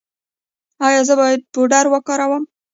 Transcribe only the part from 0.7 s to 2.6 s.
ایا زه باید پوډر وکاروم؟